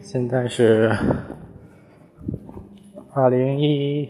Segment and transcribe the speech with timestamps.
[0.00, 0.96] 现在是
[3.12, 4.08] 二零一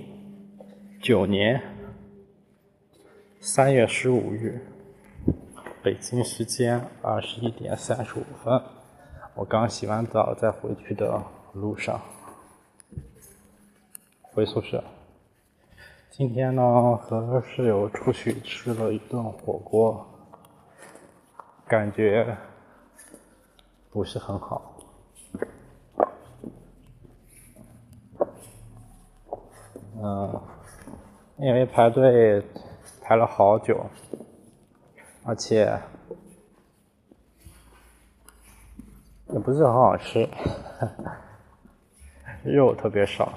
[1.00, 1.60] 九年
[3.40, 4.60] 三月十五日，
[5.82, 8.62] 北京时间二十一点三十五分。
[9.34, 11.22] 我刚洗完澡，在回去的
[11.54, 12.00] 路上，
[14.22, 14.84] 回宿舍。
[16.10, 20.06] 今天呢，和室友出去吃了一顿火锅，
[21.66, 22.36] 感觉
[23.90, 24.77] 不是很好。
[30.00, 30.40] 嗯，
[31.38, 32.42] 因为排队
[33.02, 33.84] 排了好久，
[35.24, 35.76] 而且
[39.28, 40.28] 也不是很好吃，
[42.44, 43.32] 肉特别少。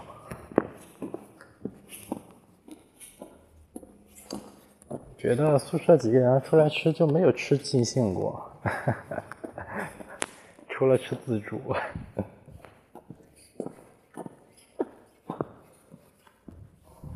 [5.17, 8.51] 觉得宿舍几个人出来吃就没有吃尽兴过，
[10.69, 11.59] 除了吃自助。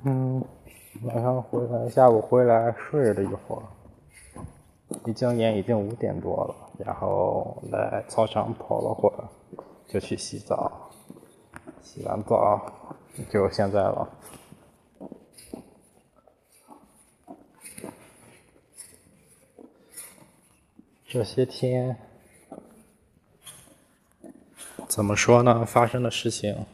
[0.08, 0.46] 嗯，
[1.06, 3.62] 晚上回来，下午回来睡了一会儿，
[5.06, 9.30] 一睁眼已经五点多了，然后来操场跑了会儿，
[9.88, 10.90] 就去洗澡，
[11.84, 12.60] 洗完澡
[13.30, 14.10] 就现在了。
[21.06, 21.96] 这些天
[24.88, 25.64] 怎么说呢？
[25.64, 26.66] 发生的事情。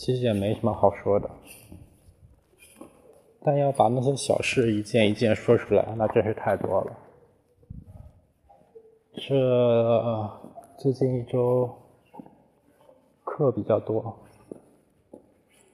[0.00, 1.30] 其实也没什么好说的，
[3.42, 6.96] 但要把那些小事一件一件说出来，那真是太多了。
[9.12, 10.40] 这
[10.78, 11.70] 最近一周
[13.24, 14.18] 课比较多，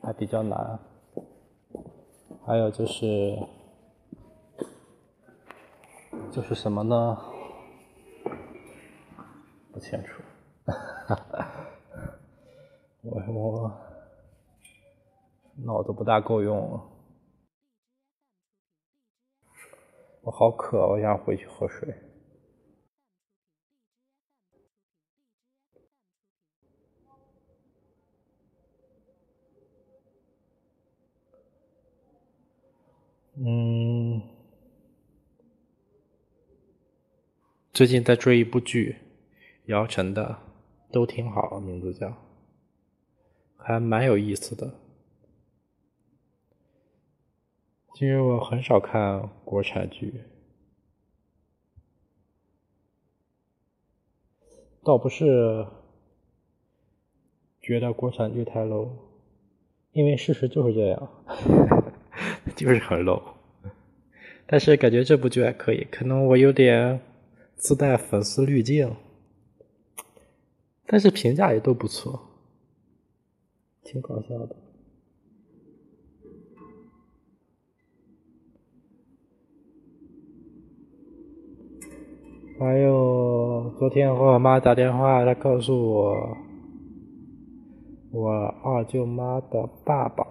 [0.02, 0.80] 还比较难，
[2.44, 3.38] 还有就是
[6.33, 7.16] 就是什么呢？
[9.72, 10.20] 不清楚，
[13.02, 13.86] 我我。
[15.64, 16.83] 脑子不大够用了，
[20.22, 21.94] 我好渴，我想回去喝水。
[33.39, 34.22] 嗯，
[37.72, 38.96] 最近在追一部剧，
[39.66, 40.39] 姚晨的，
[40.90, 42.14] 都挺好，名字叫，
[43.56, 44.86] 还蛮有意思的。
[47.98, 50.23] 因为我很少看国产剧，
[54.84, 55.67] 倒不是
[57.62, 58.90] 觉得国产剧太 low，
[59.92, 61.08] 因为事实就是这样，
[62.55, 63.23] 就是很 low。
[64.46, 67.01] 但是感觉这部剧还可以，可能我有点
[67.57, 68.95] 自带粉丝滤镜，
[70.84, 72.28] 但是评价也都不错，
[73.83, 74.55] 挺搞笑的。
[82.58, 86.36] 还有昨天和我妈打电话，她告诉我，
[88.11, 88.30] 我
[88.64, 90.27] 二舅妈的爸爸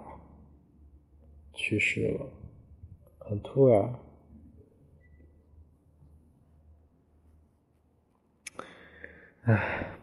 [1.53, 2.25] 去世了，
[3.19, 3.93] 很突然。
[9.43, 9.95] 唉，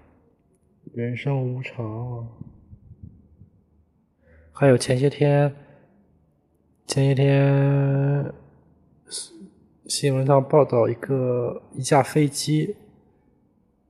[0.94, 2.28] 人生无常。
[4.52, 5.52] 还有前些天，
[6.86, 8.32] 前些天。
[9.94, 12.74] 新闻上报道，一个一架飞机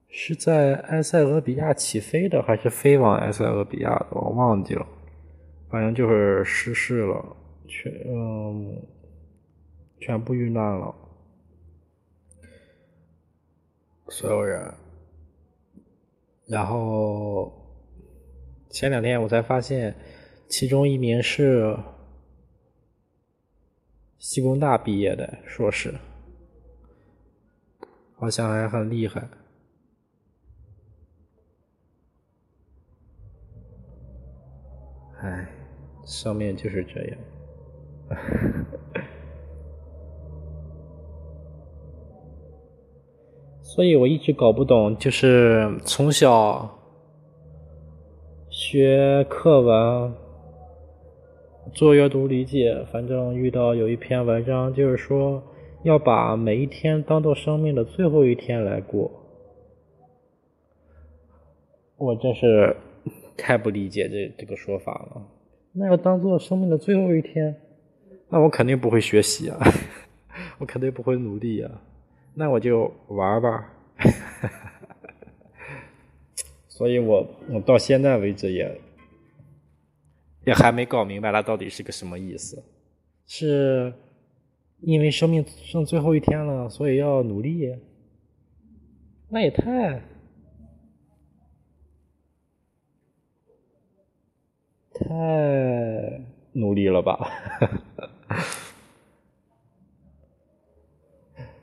[0.08, 4.08] 是在埃塞俄比亚起飞的，还是飞往埃塞俄比亚的？
[4.10, 4.84] 我忘记了，
[5.70, 7.36] 反正就是失事了，
[7.68, 8.82] 全嗯，
[10.00, 10.92] 全部遇难了，
[14.08, 14.74] 所有人。
[16.48, 17.52] 然后
[18.70, 19.94] 前两天我才发现，
[20.48, 21.78] 其中一名是。
[24.24, 25.92] 西工大毕业的硕士，
[28.14, 29.20] 好像还很厉害。
[35.20, 35.48] 唉，
[36.04, 37.18] 上面就是这样。
[43.60, 46.78] 所以我一直搞不懂，就是从小
[48.48, 50.21] 学课文。
[51.74, 55.42] 做阅读理解，反正遇到有一篇文章，就是说
[55.82, 59.10] 要把每一天当做生命的最后一天来过。
[61.96, 62.76] 我真是
[63.38, 65.26] 太不理解这这个说法了。
[65.72, 67.56] 那要当做生命的最后一天，
[68.28, 69.58] 那我肯定不会学习啊，
[70.60, 71.70] 我肯定不会努力啊，
[72.34, 73.64] 那我就玩玩。
[76.68, 78.78] 所以我我到现在为止也
[80.44, 82.62] 也还没搞明白它到底是个什么意思，
[83.26, 83.92] 是
[84.80, 87.76] 因为生命剩最后一天了，所以要努力？
[89.28, 90.02] 那也太
[94.92, 96.20] 太
[96.52, 97.30] 努力了吧！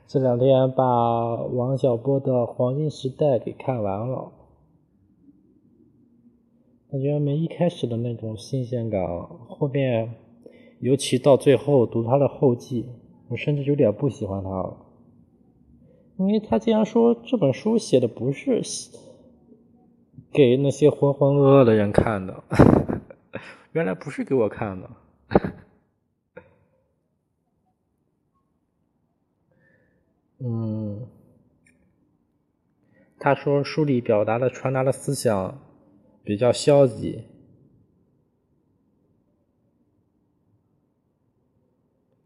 [0.08, 4.32] 这两天把王小波的《黄金时代》给看完了，
[6.90, 10.12] 感觉没一开始的那种新鲜感了，后面
[10.80, 12.84] 尤其到最后读他的后记，
[13.28, 14.76] 我甚至有点不喜欢他了，
[16.16, 18.60] 因为他竟然说这本书写的不是
[20.32, 22.42] 给那些浑浑噩噩的人看的，
[23.70, 24.90] 原来不是给我看的。
[30.40, 31.06] 嗯，
[33.20, 35.60] 他说书里表达的、传达的思想
[36.30, 37.24] 比较消极，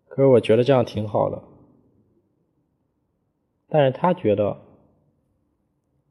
[0.07, 1.43] 可是我觉得这样挺好的。
[3.67, 4.61] 但是他觉得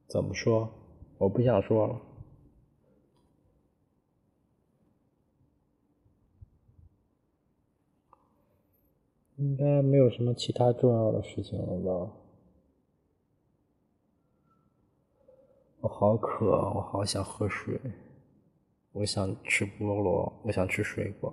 [0.07, 0.73] 怎么说？
[1.19, 2.01] 我不想说了。
[9.35, 12.22] 应该没有什么其他重要的事情了吧？
[15.95, 17.79] 好渴，我好想喝水，
[18.91, 21.31] 我想吃菠萝，我想吃水果。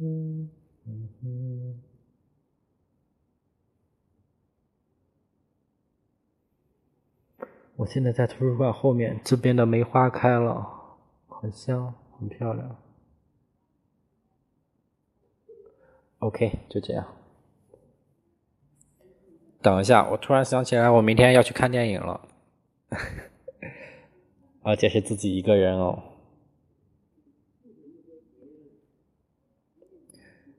[0.00, 0.50] 嗯
[0.86, 1.82] 嗯嗯。
[7.76, 10.74] 我现在在图书馆后面，这边的梅花开了。
[11.28, 12.76] 很香，很漂亮。
[16.18, 17.06] OK，就这样。
[19.60, 22.28] 等一下，我突然想起来，我明天要去看电影了，
[24.62, 26.02] 而且是自己一个人哦。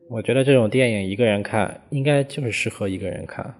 [0.09, 3.55] 我觉得这种电影一个人看，应该就是适合一个人看。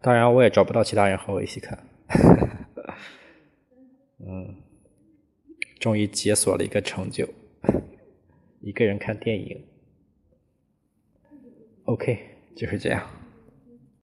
[0.00, 1.78] 当然，我也找不到其他人和我一起看。
[4.18, 4.56] 嗯，
[5.78, 7.28] 终于解锁了一个成就，
[8.60, 9.64] 一个人看电影。
[11.88, 12.18] OK，
[12.54, 13.02] 就是这样。